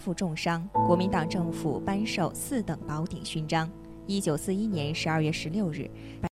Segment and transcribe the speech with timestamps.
[0.00, 3.70] 负重伤，国民党政府颁授四等宝鼎勋章。
[4.06, 5.88] 一九四一年十二月十六日，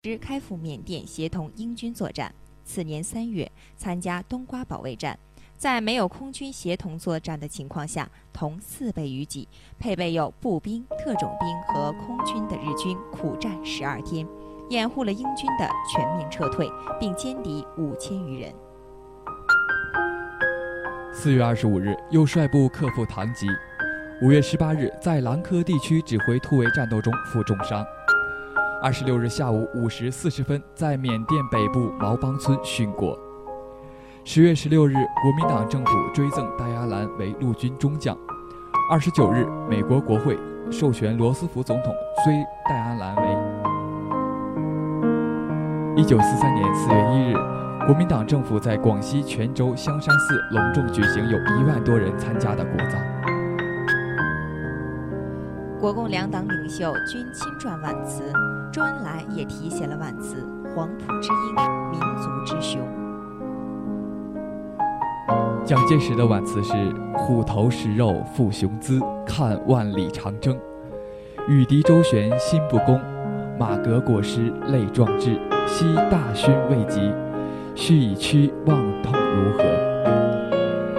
[0.03, 2.31] 之开赴缅甸协同英军作战。
[2.66, 5.17] 次年三月，参加冬瓜保卫战，
[5.58, 9.47] 在没有空军协同作战的情况下，同四倍于己，
[9.80, 14.28] 配备有步兵、特种兵和空军的日军苦战十二天，
[14.69, 16.69] 掩护了英军的全面撤退，
[17.00, 18.53] 并歼敌五千余人。
[21.16, 23.46] 四月二十五日，又率部克复唐吉。
[24.24, 27.85] 五月十八日，在兰科地区指挥突围战斗中负重伤。
[28.81, 33.16] 二十六日下午五时四十分，在缅甸北部毛邦村殉国。
[34.24, 38.18] 十月十六日，国民党政府追赠戴阿兰为陆军中将。
[38.90, 40.35] 二十九日，美国国会
[40.72, 41.94] 授权罗斯福总统
[42.25, 42.34] 追
[42.68, 43.22] 戴安兰为。
[45.95, 47.35] 一九四三年四月一日，
[47.85, 52.97] 国民党政府在广西全州香山寺隆重举行有一万多人参加的国葬。
[55.81, 58.23] 国共两党领袖均亲撰挽词。
[58.71, 60.38] 周恩来也题写了挽词
[60.73, 61.55] ：“黄埔之英，
[61.91, 62.79] 民族之雄。”
[65.65, 66.73] 蒋介石的挽词是
[67.13, 70.55] ：“虎头食肉，负雄姿，看万里长征；
[71.50, 72.97] 羽敌周旋，心不公；
[73.59, 75.38] 马革裹尸，泪壮志。
[75.67, 77.13] 惜大勋未及，
[77.75, 79.63] 须以躯望痛如何？”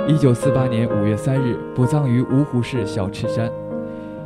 [0.06, 3.50] 一九四八年五月三日，补葬于芜湖市小赤山。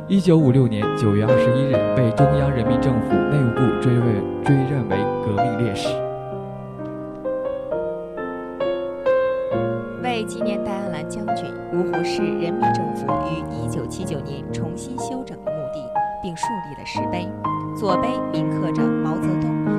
[0.07, 4.03] 一九五六年九月二十一日，被中央人民政府内务部追认
[4.43, 5.87] 追认为革命烈士。
[10.03, 15.79] 为纪念戴安澜将军，芜湖市人民政府于一九七九年重新修整了墓地，
[16.21, 17.29] 并树立了石碑，
[17.79, 19.78] 左碑铭刻着毛泽东、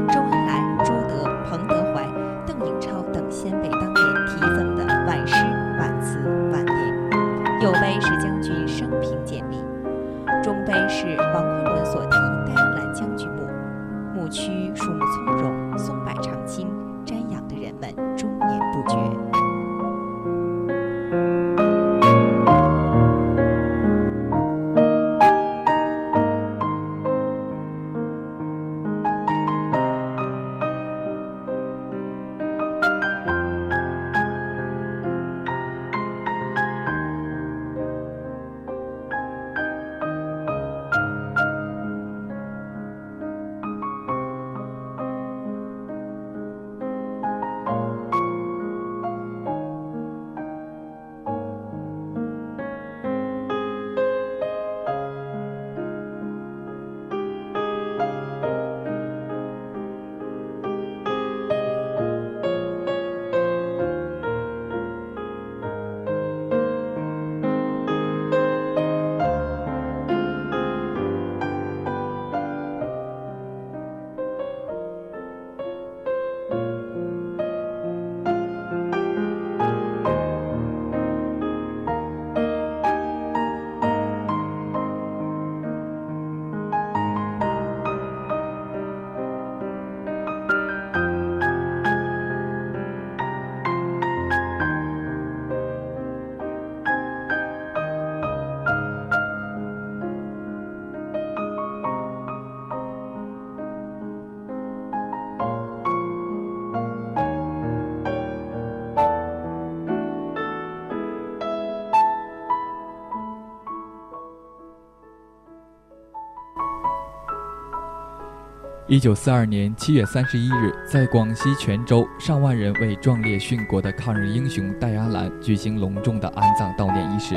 [118.91, 127.37] 一九四二年七月三十一日，在广西全州，上万人为壮烈殉国的抗日英雄戴安澜举行隆重的安葬悼念仪式。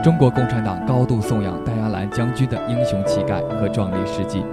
[0.00, 4.44] 中国共产党高度颂扬戴安澜将军的英雄气概和壮烈事迹。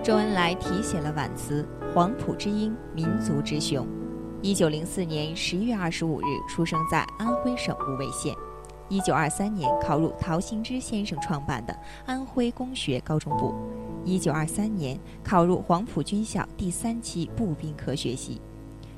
[0.00, 3.84] 周恩来题写了挽词：“黄埔之英，民族之雄。”
[4.42, 8.32] 一九零四年十一月二十五日出生在安徽省无为县。
[8.90, 13.54] 一九二三年考入陶行知先生创办的安徽工学高中部，
[14.04, 18.40] 一九二三年考入黄埔军校第三期步兵科学系，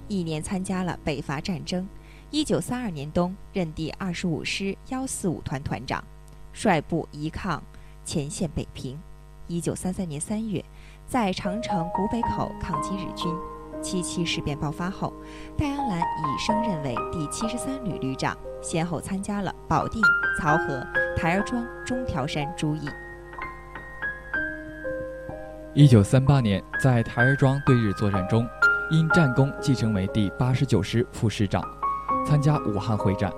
[0.09, 1.88] 一年参加了北伐战争。
[2.31, 6.03] 一九三二年冬任第二十五师幺四五团团长，
[6.53, 7.62] 率部移抗
[8.05, 8.99] 前线北平。
[9.47, 10.65] 一九三三年三月，
[11.06, 13.33] 在长城古北口抗击日军。
[13.82, 15.12] 七七事变爆发后，
[15.56, 20.02] 戴安澜已升任为第七十三旅旅长，先后参加了保定、
[20.40, 20.84] 漕河、
[21.17, 22.88] 台儿庄、中条山诸役。
[25.75, 28.46] 一九三八年，在台儿庄对日作战中，
[28.90, 31.62] 因战功继承为第八十九师副师长，
[32.26, 33.31] 参加武汉会战。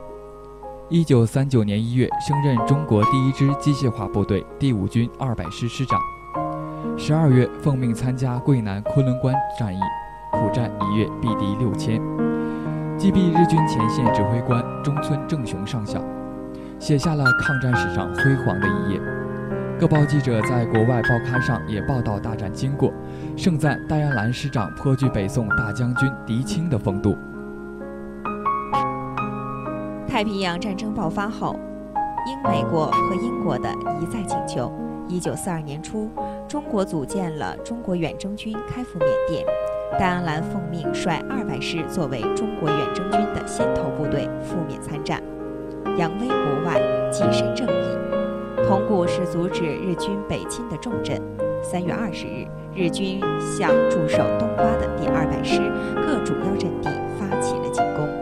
[0.89, 6.01] 一九三九年一月，升任中国第一支机械化部队第五军二百师师长。
[6.97, 9.81] 十二月，奉命参加桂南昆仑关战役，
[10.51, 12.01] 战一月，毙敌六千，
[12.97, 16.03] 击毙日军前线指挥官中村正雄上校，
[16.79, 19.01] 写下了抗战史上辉煌的一页。
[19.79, 22.93] 各报记者在国外报刊上也报道大战经过，
[23.37, 27.17] 盛赞戴安澜师长颇具北宋大将军狄青的风度。
[30.09, 31.55] 太平洋战争爆发后，
[32.27, 34.73] 英、美国和英国的一再请求。
[35.07, 36.11] 一九四二年初，
[36.49, 39.47] 中国组建了中国远征军，开赴缅甸。
[39.93, 45.23] 戴安澜奉命率二百师作为中国远征军的先头部队赴缅参战，
[45.97, 46.37] 扬威国
[46.67, 46.81] 外，
[47.13, 47.99] 跻身正义。
[48.67, 51.21] 铜鼓是阻止日军北侵的重镇。
[51.63, 55.61] 三月二十日，日军向驻守东瓜的第二百师
[55.95, 58.18] 各主要阵地发起了进攻。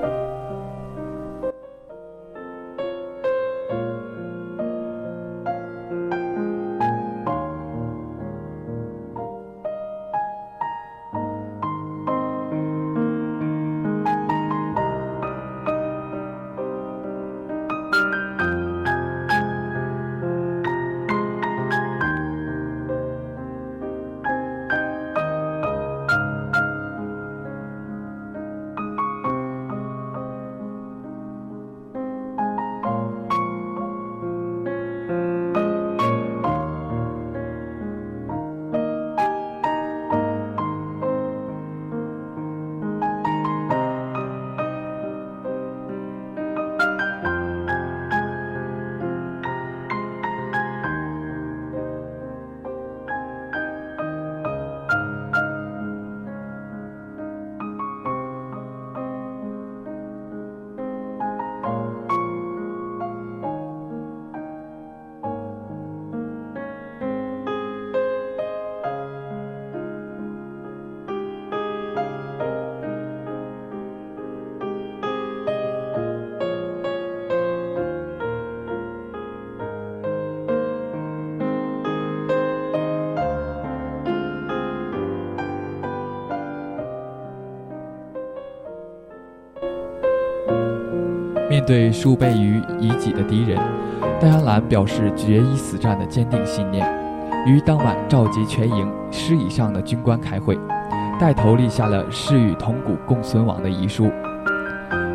[91.48, 93.56] 面对数倍于以己的敌人，
[94.20, 96.84] 戴安澜表示决一死战的坚定信念。
[97.46, 100.58] 于当晚召集全营师以上的军官开会，
[101.20, 104.10] 带头立下了誓与铜鼓共存亡的遗书。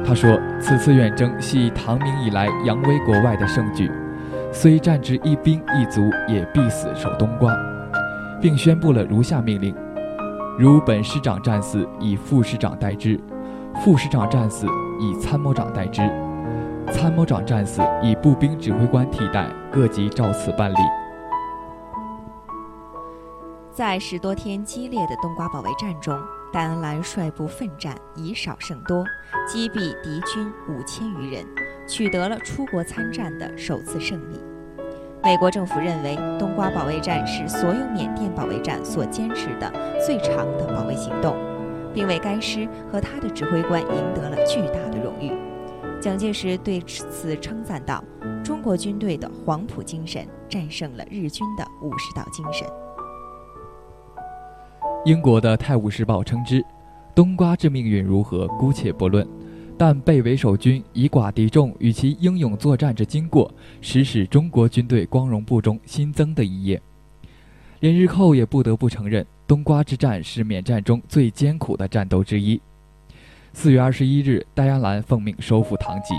[0.06, 3.92] 他说：“此次远征系唐明以来扬威国外的盛举，
[4.54, 7.54] 虽战至一兵一卒，也必死守东瓜。”
[8.42, 9.76] 并宣布了如下命令：
[10.58, 13.16] 如本师长战死，以副师长代之；
[13.84, 14.66] 副师长战死，
[15.00, 16.02] 以参谋长代之。
[17.02, 20.76] 参谋长战死，以步兵指挥官替代，各级照此办理。
[23.72, 26.16] 在十多天激烈的冬瓜保卫战中，
[26.54, 29.04] 戴安澜率部奋战，以少胜多，
[29.48, 31.44] 击毙敌军五千余人，
[31.88, 34.40] 取得了出国参战的首次胜利。
[35.24, 39.74] 美国政府认为，冬瓜保卫战是所有缅甸保卫战所坚持的
[40.06, 41.36] 最长的保卫行动，
[41.96, 45.32] 并为该师和他的指挥官赢得了巨大的荣誉。
[46.02, 48.04] 蒋介石对此称赞道
[48.44, 52.68] ：“中国军队的黄埔精神战胜了日军的武士道精神。”
[55.06, 56.66] 英国的《泰晤士报》称之
[57.14, 59.28] ：“冬瓜之命运如何，姑且不论，
[59.78, 66.82] 但被围守军以寡敌众与其英勇作战之经过，实使中国军队光荣簿中新增的一页。
[67.80, 72.60] 连日寇也不得不承认，冬瓜之战是缅战中最艰苦的战斗之一。”
[73.54, 76.16] 四月二十一日，戴安澜奉命收复唐吉。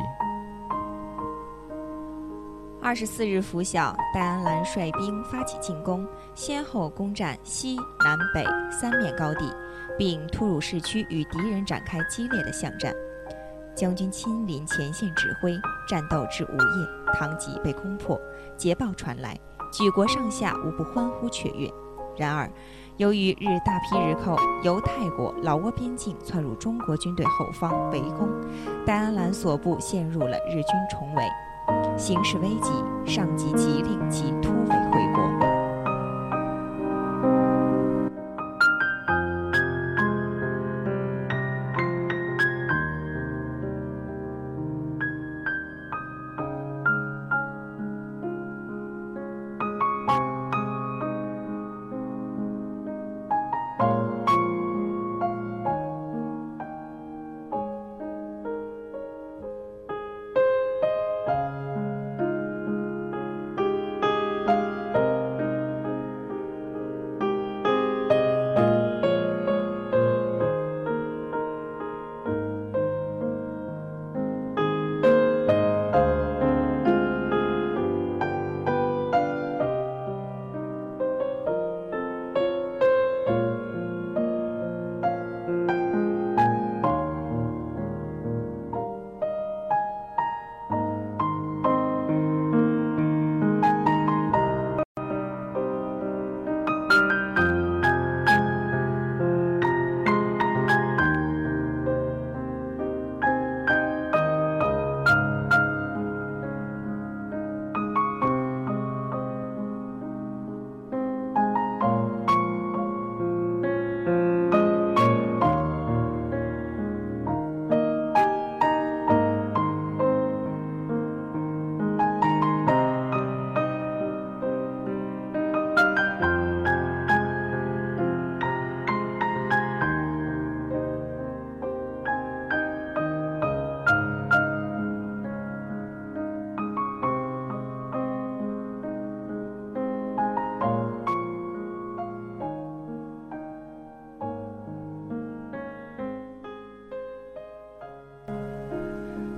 [2.80, 9.50] 二十四日拂晓，戴安澜率兵发起进攻，先后攻占西南北三面高地，
[9.98, 12.94] 并突入市区与敌人展开激烈的巷战。
[13.74, 15.58] 将军亲临前线指挥，
[15.88, 18.20] 战斗至午夜，唐吉被攻破。
[18.58, 19.34] 捷报传来，
[19.72, 21.68] 举国上下无不欢呼雀跃。
[22.14, 22.48] 然而，
[23.02, 28.28] 由于日大批日寇由泰国老挝边境窜入中国军队后方围攻，
[28.86, 31.24] 戴安澜所部陷入了日军重围，
[31.98, 32.70] 形势危急，
[33.04, 34.81] 上级急令其突围。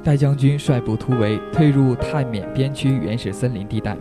[0.04, 3.96] 戴将军率部突围，退入泰缅边区原始森林地带，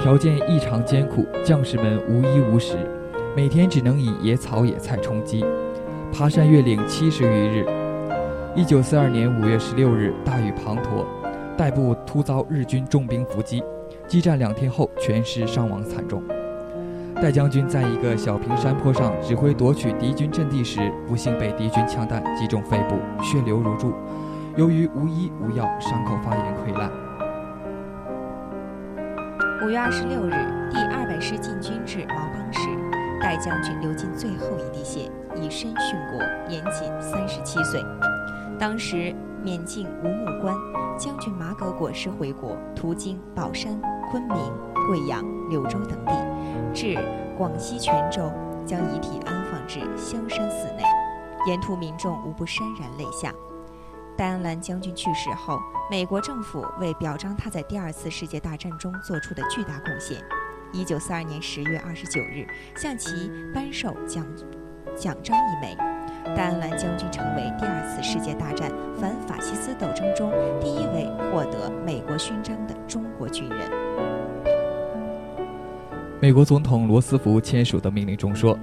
[0.00, 2.76] 条件异常艰苦，将士们无衣无食，
[3.36, 5.44] 每天只能以野草野菜充饥，
[6.12, 7.64] 爬山越岭七十余日。
[8.56, 11.06] 一九四二年五月十六日，大雨滂沱，
[11.56, 13.62] 戴部突遭日军重兵伏击，
[14.08, 16.20] 激战两天后，全师伤亡惨重。
[17.14, 23.92] 戴将军在一个小平山坡上指挥夺取敌军阵地时，不幸被敌军枪弹击中肺部，血流如注。
[24.58, 26.90] 由于无医无药，伤口发炎溃烂。
[29.62, 30.32] 五月二十六日，
[30.68, 32.68] 第二百师进军至毛邦时，
[33.20, 37.80] 戴将军流尽最后一滴血，以身殉国，年仅三十七岁。
[38.58, 40.52] 当时缅境无木关，
[40.98, 44.36] 将军马革裹尸回国，途经宝山、昆明、
[44.88, 46.12] 贵阳、柳州等地。
[46.74, 46.98] 至
[47.38, 48.28] 广西全州，
[48.66, 50.82] 将遗体安放至香山寺内，
[51.46, 53.32] 沿途民众无不潸然泪下。
[54.18, 60.20] 戴安澜将军去世后，美国政府为表彰他在第二次世界大战中做出的巨大贡献
[60.72, 64.26] ，1942年10月29日向其颁授奖
[64.96, 65.76] 奖章一枚。
[66.34, 73.70] 戴安澜将军成为第二次世界大战反法西斯斗争中第一位获得美国勋章的中国军人。
[76.20, 78.58] 美国总统罗斯福签署的命令中说：“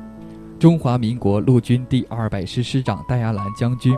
[0.57, 3.93] 中华民国陆军第二百师师长戴亚兰将军，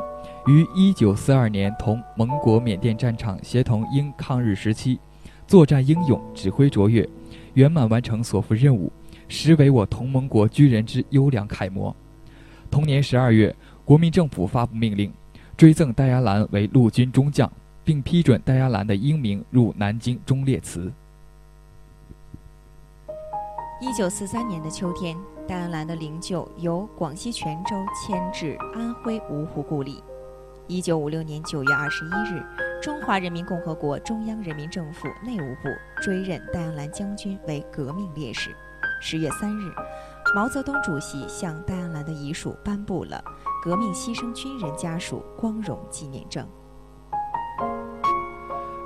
[0.47, 4.97] 于1942年同盟国缅甸战场协同英抗日时期，
[5.45, 7.07] 作战英勇，指挥卓越，
[7.53, 8.91] 圆满完成所负任务，
[9.27, 11.95] 实为我同盟国军人之优良楷模。”
[12.71, 15.13] 同年12月，国民政府发布命令，
[15.55, 17.49] 追赠戴亚兰为陆军中将，
[17.83, 20.91] 并批准戴亚兰的英名入南京忠烈祠。
[23.79, 25.15] 一九四三年的秋天，
[25.47, 30.03] 戴安澜的灵柩由广西全州迁至安徽芜湖故里。
[30.67, 32.43] 一九五六年九月二十一日，
[32.81, 35.69] 中华人民共和国中央人民政府内务部
[36.01, 38.53] 追认戴安澜将军为革命烈士。
[39.01, 39.71] 十月三日，
[40.35, 43.23] 毛泽东主席向戴安澜的遗属颁布了
[43.63, 46.45] 革命牺牲军人家属光荣纪念证。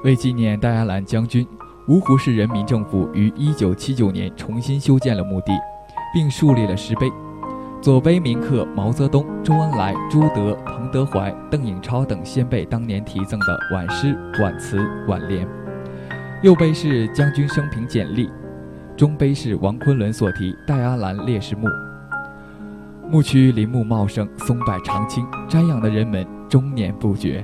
[0.03, 1.47] 为纪念戴安澜将军。
[1.87, 5.51] 芜湖市人民政府于1979年重新修建了墓地，
[6.13, 7.11] 并树立了石碑。
[7.81, 14.77] 左碑铭刻毛泽东、周恩来、朱德、彭德怀、邓颖超等先辈当年题赠的挽诗、挽词、
[15.07, 15.47] 挽联；
[16.43, 18.27] 右碑是将军生平简历；
[18.95, 21.67] 中碑是王昆仑所题“戴安澜烈士墓”。
[23.09, 27.43] 墓区林木茂盛，松柏常青，瞻仰的人们终年不绝。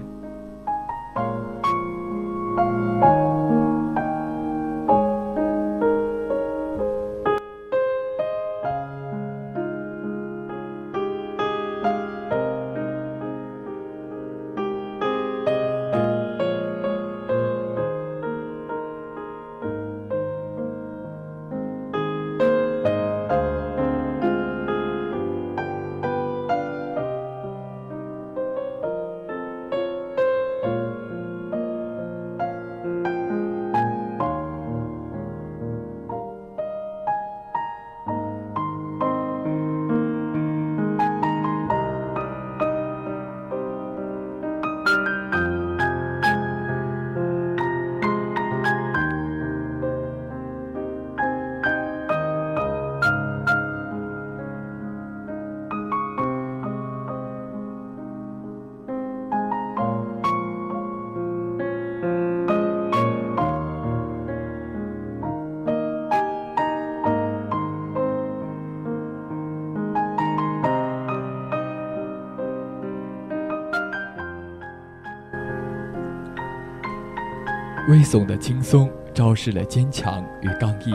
[77.98, 80.94] 危悚的青松昭示了坚强与刚毅，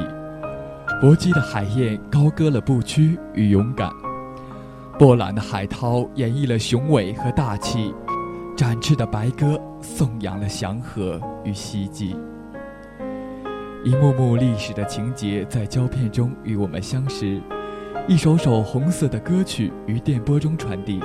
[1.00, 3.90] 搏击的海燕高歌了不屈与勇敢，
[5.00, 7.92] 波澜的海涛演绎了雄伟和大气，
[8.56, 12.14] 展翅的白鸽颂扬了祥和与希冀。
[13.82, 17.40] 一幕幕历史的情节在胶片中与我们相识，
[18.06, 21.00] 一首首红色的歌曲于电波中传递，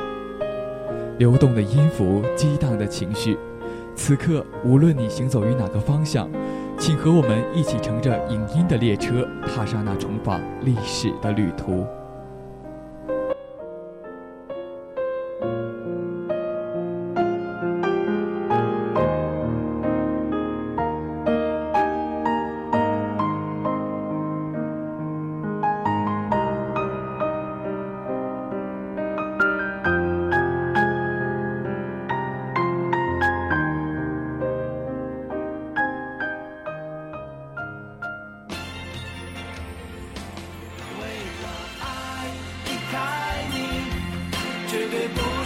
[1.18, 3.36] 流动的音符，激荡的情绪。
[3.98, 6.30] 此刻，无论你行走于哪个方向，
[6.78, 11.84] 请和我们一起乘着影音的列车，踏上那重访历史的旅途。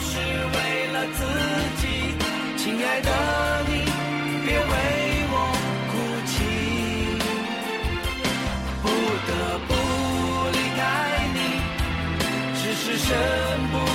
[0.04, 0.58] 是为
[0.92, 1.20] 了自
[1.82, 1.84] 己，
[2.58, 3.10] 亲爱的，
[3.68, 3.72] 你
[4.46, 4.74] 别为
[5.32, 5.36] 我
[5.92, 5.94] 哭
[6.26, 6.34] 泣。
[8.82, 8.86] 不
[9.28, 9.30] 得
[9.68, 9.70] 不
[10.52, 10.80] 离开
[11.36, 11.38] 你，
[12.56, 13.08] 只是身
[13.72, 13.91] 不由。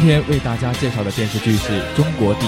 [0.00, 2.46] 今天为大家介绍的电视剧是《中国地》。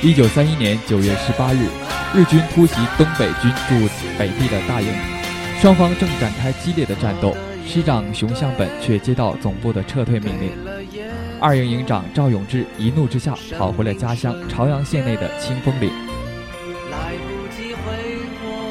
[0.00, 1.66] 一九三一年九月十八日，
[2.14, 4.86] 日军突袭东北军驻北地的大营，
[5.60, 7.36] 双方正展开激烈的战斗。
[7.66, 10.56] 师长熊向本却接到总部的撤退命令，
[11.40, 15.90] 二营营长赵永志一怒之下跑回了家乡朝阳县内的清风岭。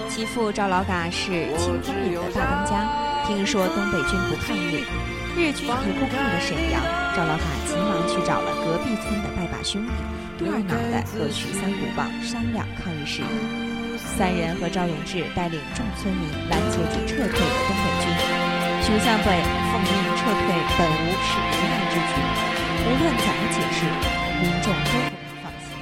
[0.07, 4.85] 其父赵老嘎是清风岭的大当家，听说东北军不抗日。
[5.35, 6.83] 日军也不抗了沈阳，
[7.15, 9.91] 赵老卡急忙去找了隔壁村的拜把兄弟
[10.37, 13.97] 杜二脑袋和许三鼓棒商量抗日事宜。
[13.97, 18.13] 三人和赵永志带领众村民拦截住撤退的东北军。
[18.85, 19.41] 熊向北
[19.73, 19.89] 奉命
[20.21, 22.13] 撤退本无是无奈之举，
[22.85, 23.89] 无论怎么解释，
[24.37, 25.73] 民众都不能放心。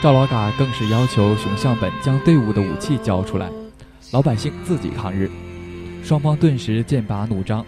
[0.00, 3.50] 赵老嘎更是要求熊向本将队伍的武器交出来，
[4.12, 5.30] 老百姓自己抗日。
[6.02, 7.64] 双方顿时剑拔弩张。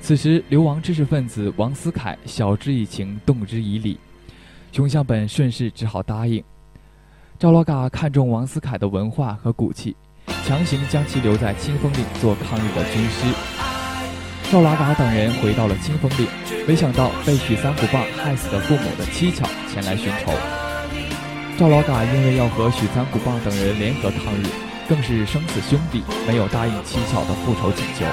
[0.00, 3.98] 此时，流亡知识分子王思凯晓之以情，动之以理，
[4.70, 6.42] 熊向本顺势只好答应。
[7.38, 9.96] 赵老嘎看中王思凯的文化和骨气，
[10.44, 13.26] 强行将其留在清风岭做抗日的军师。
[14.50, 16.26] 赵老嘎等人回到了清风岭，
[16.66, 20.32] 没想到被许三鼓棒害死的父母的蹊跷前来寻仇。
[21.58, 24.67] 赵老嘎因为要和许三鼓棒等人联合抗日。
[24.88, 28.06] 更是生死兄弟，没有答应七巧的复仇请求。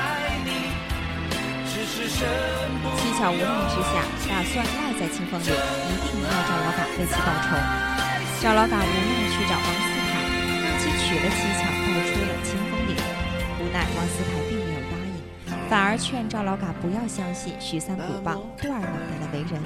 [2.98, 7.56] 七巧无奈之下，打算赖在清风岭，一定要赵老嘎为其报仇。
[8.42, 10.20] 赵老嘎无奈去找王思凯，
[10.60, 13.00] 让其娶了七巧，带出了清风岭。
[13.62, 19.64] 无奈王思凯并没有答应，反而劝赵老嘎不要相信许三鼓棒、杜二脑袋的为人，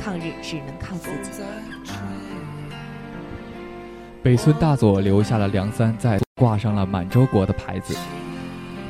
[0.00, 1.42] 抗日只能靠自己。
[4.26, 6.18] 北村大佐留下了梁三在。
[6.34, 7.96] 挂上了满洲国的牌子，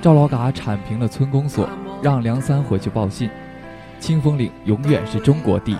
[0.01, 1.69] 赵老嘎铲平了村公所，
[2.01, 3.29] 让梁三回去报信。
[4.01, 5.77] 清风岭永远是中国地。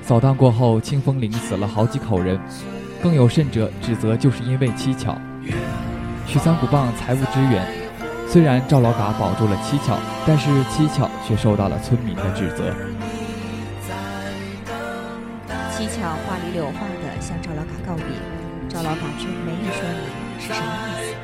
[0.00, 2.40] 扫荡过后，清风岭死了好几口人，
[3.02, 5.14] 更有甚者指责就是因为蹊跷。
[6.26, 7.70] 许三虎棒财务支援，
[8.26, 12.74] 虽然赵老嘎保住了蹊跷，但是蹊跷却受到了村民的指责。
[15.78, 18.04] 七巧话里有话的向赵老嘎告别，
[18.68, 20.10] 赵老嘎却没有说明。
[20.42, 21.14] 是什么意思？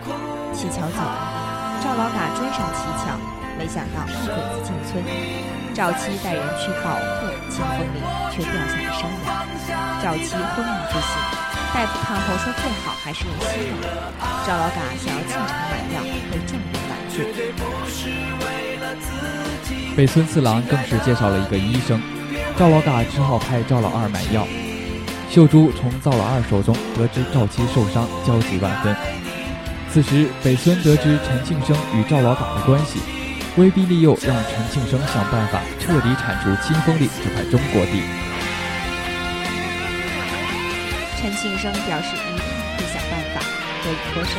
[0.55, 3.19] 七巧走了，赵老嘎追上七巧，
[3.59, 5.03] 没想到一鬼子进村。
[5.75, 7.99] 赵七带人去保护清风岭，
[8.31, 9.43] 却掉下了山崖。
[10.01, 11.11] 赵七昏迷不醒，
[11.75, 13.75] 大夫看后说最好还是用西药。
[14.47, 15.99] 赵老嘎想要进城买药，
[16.31, 17.27] 被众人拦住。
[19.97, 22.01] 北村四郎更是介绍了一个医生，
[22.57, 24.47] 赵老嘎只好派赵老二买药。
[25.29, 28.95] 秀珠从赵老二手中得知赵七受伤，焦急万分。
[29.91, 33.01] 此时，北村得知陈庆生与赵老嘎的关系，
[33.57, 38.03] 威逼利诱，让陈庆生想办法彻底铲除清风岭这块中国地。
[41.19, 42.47] 陈庆生表示一定
[42.79, 43.43] 会想办法
[43.83, 44.39] 得以脱身。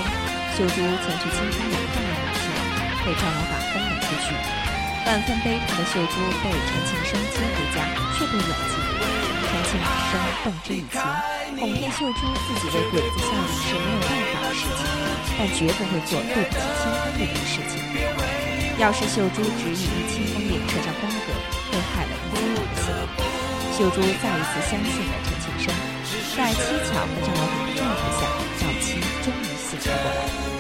[0.56, 2.48] 秀珠前去清风岭看望母亲，
[3.04, 4.55] 被赵老嘎轰了出去。
[5.06, 7.86] 万分悲痛的秀珠被陈庆生接回家，
[8.18, 8.74] 却被软禁。
[9.46, 9.78] 陈庆
[10.10, 10.98] 生动之以情，
[11.62, 14.82] 哄骗秀珠自己为鬼子效力是没有办法的事情，
[15.38, 17.78] 但绝不会做对不起清风岭的事情。
[18.80, 21.30] 要是秀珠执意与清风岭扯上瓜葛，
[21.70, 22.90] 会害了一家人心。
[23.78, 25.70] 秀珠再一次相信了陈庆生，
[26.36, 28.26] 在七巧和赵老板的照顾下，
[28.58, 30.10] 赵七终于醒了过
[30.50, 30.55] 来。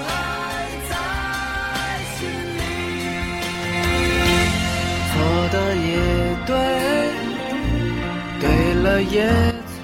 [8.96, 9.76] 的也错，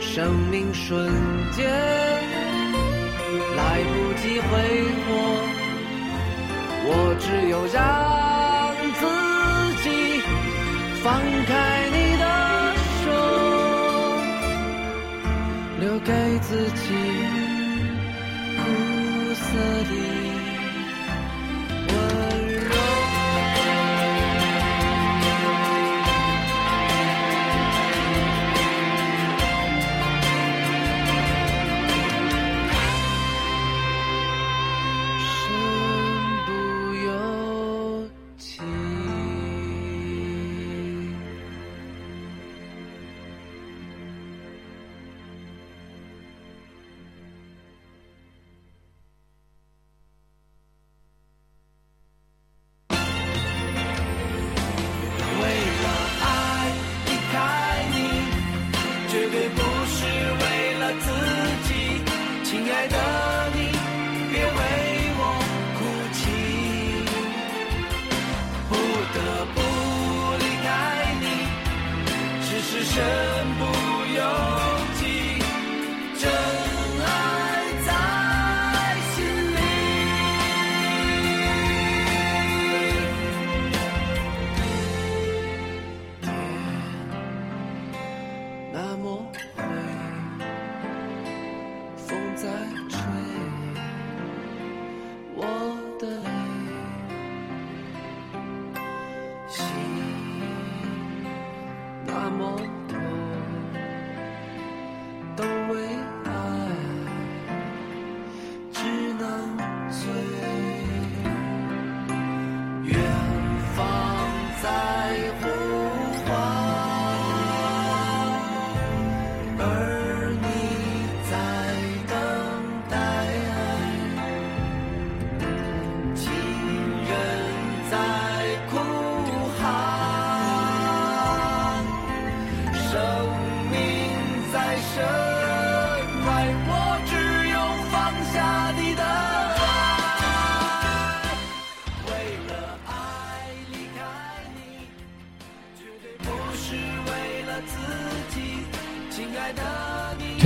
[0.00, 1.10] 生命瞬
[1.50, 1.68] 间
[3.56, 4.48] 来不及挥
[5.02, 5.10] 霍，
[6.86, 7.76] 我只有让
[8.94, 9.02] 自
[9.82, 9.84] 己
[11.02, 11.04] 放
[11.48, 11.50] 开
[11.90, 12.24] 你的
[13.02, 13.10] 手，
[15.80, 16.86] 留给自己
[18.56, 18.60] 苦
[19.34, 19.42] 涩
[19.90, 20.21] 的。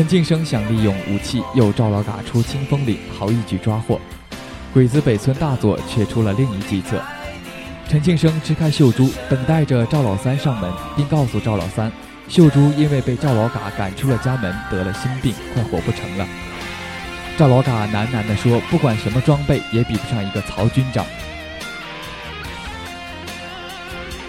[0.06, 4.00] 陈庆生想利用武器诱赵老嘎出清风岭，好一举抓获。
[4.72, 7.02] 鬼子北村大佐却出了另一计策。
[7.88, 11.90] 陈庆生支开秀珠，等待着赵老三上门，并告诉赵老三，
[12.28, 16.24] 秀珠因为被赵老嘎赶出了家门，得了心病，快活不成了。
[17.36, 21.04] 赵老嘎喃喃地说：“不管什么装备，也比不上一个曹军长。”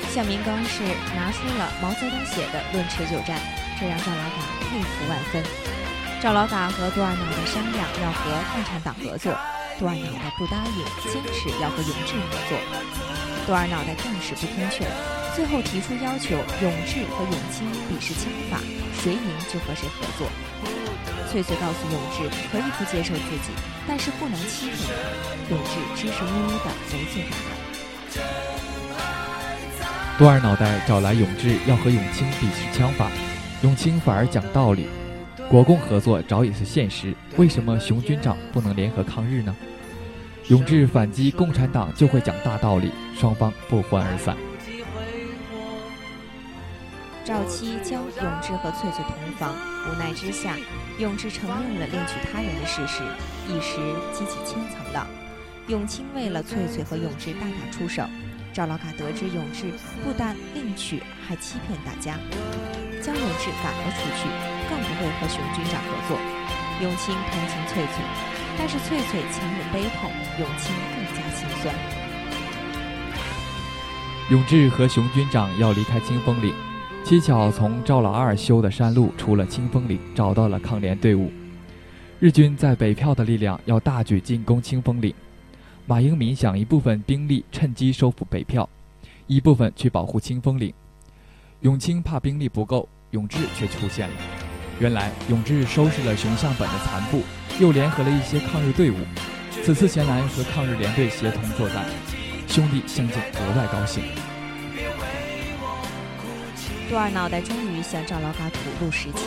[0.09, 0.81] 向明刚是
[1.15, 3.37] 拿出了毛泽东写的《论持久战》。
[3.79, 4.23] 这让赵老嘎
[4.71, 5.43] 佩服万分。
[6.19, 9.37] 赵老嘎和杜二脑袋商量要和共产党合作，
[9.77, 12.57] 杜二脑袋不答应，坚持要和永志合作。
[13.45, 14.89] 杜二脑袋更是不听劝，
[15.35, 18.57] 最后提出要求：永志和永清比试枪法，
[18.97, 20.25] 谁赢就和谁合作。
[21.29, 23.53] 翠翠告诉永志可以不接受自己，
[23.87, 25.53] 但是不能欺骗他。
[25.53, 27.53] 永志支支吾吾的不做答案。
[30.17, 33.05] 杜二脑袋找来永志，要和永清比试枪法。
[33.61, 34.87] 永清反而讲道理，
[35.49, 39.55] 国共合作早已是现实，为什么熊军长不能联合抗日呢？
[40.49, 44.35] 永志反击共产党就会讲大道理，双方不欢而散。
[47.23, 49.55] 赵七将永志和翠翠同房，
[49.87, 50.57] 无奈之下，
[50.99, 53.01] 永志承认了另娶他人的事实，
[53.47, 53.77] 一时
[54.11, 55.07] 激起千层浪。
[55.67, 58.03] 永清为了翠翠和永志大打出手，
[58.57, 59.65] 赵老嘎得知永志
[60.03, 62.17] 不但另娶，还欺骗大家。
[63.03, 64.27] 将永志赶了出去，
[64.67, 66.17] 更不会和熊军长合作。
[66.81, 68.03] 永清同情翠翠，
[68.57, 71.75] 但是翠翠强忍悲痛，永清更加心酸。
[74.31, 76.51] 永志和熊军长要离开清风岭，
[77.05, 81.31] 蹊跷从赵老二修的山路出了清风岭，找到了抗联队伍。
[82.19, 85.13] 日军在北票的力量要大举进攻清风岭，
[85.89, 88.67] 马英民想一部分兵力趁机收复北票，
[89.25, 90.73] 一部分去保护清风岭。
[91.61, 94.15] 永清怕兵力不够，永志却出现了。
[94.81, 97.21] 原来永志收拾了熊向本的残部，
[97.61, 98.97] 又联合了一些抗日队伍，
[99.63, 101.85] 此次前来和抗日联队协同作战，
[102.49, 104.03] 兄弟相见格外高兴。
[106.89, 109.23] 杜二脑袋终于向赵老嘎吐露实情，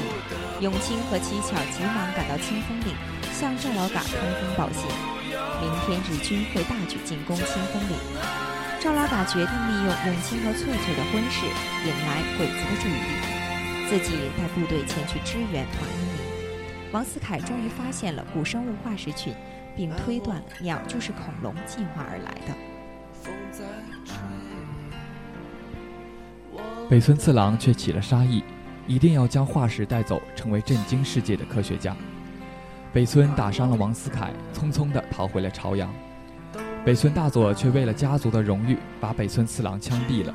[0.60, 2.94] 永清和七巧急忙赶到清风岭，
[3.32, 4.84] 向赵老嘎通风报信，
[5.60, 7.96] 明天日军会大举进攻清风岭。
[8.80, 11.44] 赵老板决定利用永清和翠翠的婚事，
[11.84, 13.12] 引来鬼子的注意力，
[13.90, 16.16] 自己带部队前去支援马英明。
[16.92, 19.34] 王思凯终于发现了古生物化石群，
[19.76, 22.54] 并推断鸟就是恐龙进化而来的。
[26.88, 28.42] 北村次郎却起了杀意，
[28.86, 31.94] 一定要将化石带走，成为震惊世界的科学家。
[32.92, 35.88] 北村打伤了王思凯，匆匆地逃回了朝阳。
[36.84, 40.34] 北村大佐却为了家族的荣誉，把北村次郎枪毙了。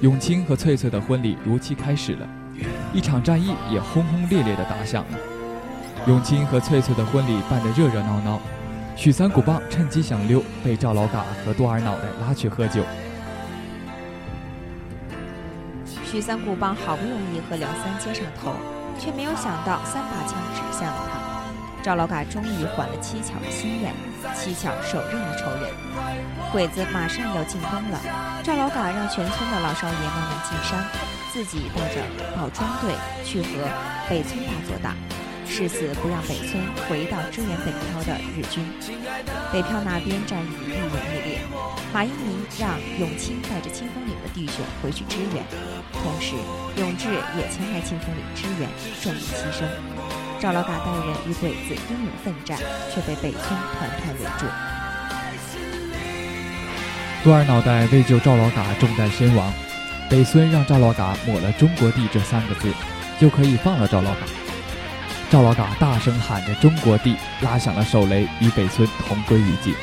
[0.00, 2.26] 永清和翠翠的婚礼如期开始了，
[2.94, 5.18] 一场战役也轰轰烈烈地打响了。
[6.06, 8.40] 永清和翠翠的婚礼办得热热闹闹，
[8.96, 12.82] 许三谷棒趁机想溜，被赵老嘎和多尔脑袋拉去喝酒。
[16.06, 18.52] 许三谷棒好不容易和梁三接上头，
[18.98, 21.23] 却没有想到三把枪指向了他。
[21.84, 23.92] 赵老嘎终于还了七巧的心愿，
[24.34, 25.70] 七巧手刃了仇人。
[26.50, 28.00] 鬼子马上要进攻了，
[28.42, 30.82] 赵老嘎让全村的老少爷们们进山，
[31.30, 32.00] 自己带着
[32.34, 33.68] 保装队去和
[34.08, 34.94] 北村大作打，
[35.46, 36.56] 誓死不让北村
[36.88, 38.64] 回到支援北漂的日军。
[39.52, 41.40] 北漂那边战役愈演愈烈，
[41.92, 45.44] 马英明让永清带着清风岭的弟兄回去支援。
[45.92, 46.32] 同时，
[46.80, 48.70] 永志也前来清风岭支援，
[49.02, 49.68] 壮烈牺牲。
[50.44, 52.58] 赵老嘎带人与鬼子英勇奋战，
[52.94, 53.42] 却被北村
[53.78, 54.44] 团团围住。
[57.22, 59.50] 杜二脑袋为救赵老嘎中弹身亡，
[60.10, 62.70] 北村让赵老嘎抹了“中国地”这三个字，
[63.18, 64.20] 就可以放了赵老嘎。
[65.30, 69.74] 赵老嘎大声喊着“中国地”，拉响了手雷，与北村同归于尽。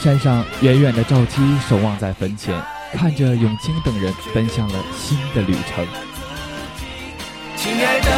[0.00, 2.58] 山上远远的赵七守望在坟前。
[2.94, 5.86] 看着永清等人奔向了新的旅程。
[7.56, 8.09] 亲爱的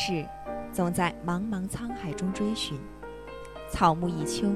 [0.00, 0.26] 生一世，
[0.72, 2.78] 总在茫茫沧海中追寻；
[3.70, 4.48] 草木一秋，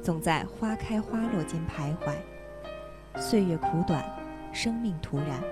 [0.00, 2.14] 总在花开花落间徘徊。
[3.20, 4.04] 岁月苦短，
[4.52, 5.42] 生命突然。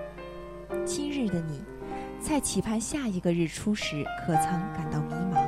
[0.85, 1.61] 今日的你，
[2.21, 5.45] 在期盼下一个日出时，可曾感到迷茫？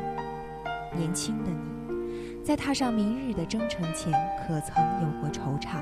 [0.98, 4.12] 年轻的你，在踏上明日的征程前，
[4.46, 5.82] 可曾有过惆怅？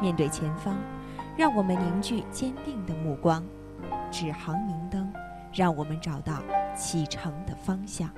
[0.00, 0.76] 面对前方，
[1.36, 3.44] 让我们凝聚坚定的目光，
[4.10, 5.08] 指航明灯。
[5.54, 6.42] 让我们找到
[6.76, 8.08] 启程的方向。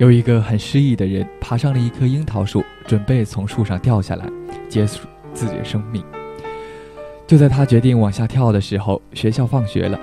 [0.00, 4.26] 有一个很失意的人爬上了一棵樱桃树，准备从树上掉下来，
[4.66, 6.02] 结束自己的生命。
[7.26, 10.00] 就在他决定往下跳的时候，学校放学了，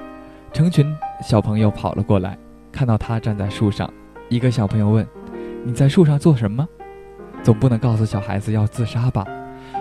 [0.53, 0.85] 成群
[1.23, 2.37] 小朋友跑了过来，
[2.71, 3.91] 看到他站在树上，
[4.29, 5.03] 一个小朋友问
[5.65, 6.67] ：“你在树上做什么？”
[7.41, 9.25] 总不能告诉小孩子要自杀吧？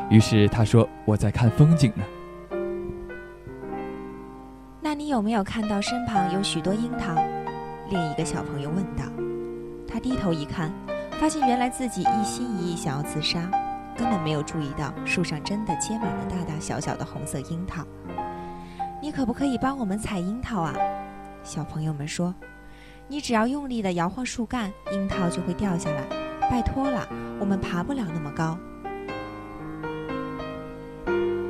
[0.08, 2.02] 于是他说：“我在看风景呢。”
[4.80, 7.14] 那你有没有看到身旁有许多樱桃？
[7.90, 9.04] 另一个小朋友问道。
[9.96, 10.70] 他低头一看，
[11.12, 13.50] 发现原来自己一心一意想要自杀。
[13.96, 17.82] 根本没有注意到树上真的结满了大大小小的红色樱桃。
[19.00, 20.74] 你可不可以帮我们采樱桃啊？
[21.42, 22.34] 小朋友们说
[23.08, 26.02] ：“你只要用力地摇晃树干，樱桃就会掉下来。
[26.50, 27.08] 拜托了，
[27.40, 28.58] 我们爬不了那么高。”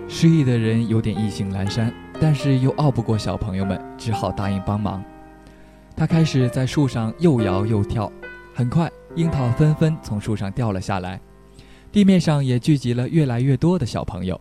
[0.06, 5.02] 失意的人有点意兴阑珊，但是又拗不过小朋友们，只好答应帮忙。
[5.96, 8.08] 他开始在树上又摇又跳，
[8.56, 11.20] 很快樱桃纷纷从树上掉了下来。
[11.92, 14.40] 地面上也聚集了越来越多的小朋友，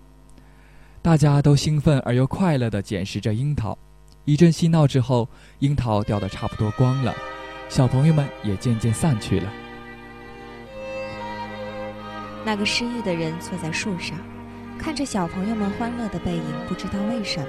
[1.02, 3.78] 大家都兴奋而又快乐地捡拾着樱桃。
[4.24, 5.28] 一阵嬉闹之后，
[5.60, 7.14] 樱桃掉得差不多光了，
[7.68, 9.52] 小朋友们也渐渐散去了。
[12.46, 14.18] 那个失意的人坐在树上，
[14.80, 17.48] 看着小朋友们欢乐的背影，不知道为什么，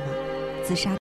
[0.64, 0.90] 自杀。